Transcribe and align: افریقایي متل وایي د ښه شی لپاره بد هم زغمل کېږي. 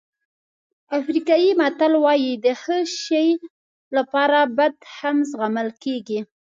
افریقایي 0.99 1.49
متل 1.59 1.93
وایي 2.03 2.31
د 2.45 2.47
ښه 2.61 2.77
شی 3.01 3.29
لپاره 3.97 4.39
بد 4.57 4.75
هم 4.97 5.17
زغمل 5.31 5.69
کېږي. 5.83 6.19